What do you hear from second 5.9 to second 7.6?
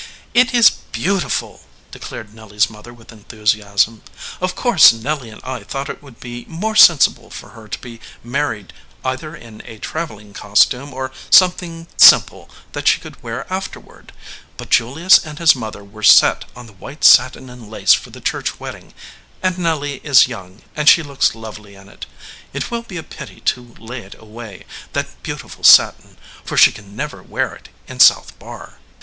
it would be more sensible for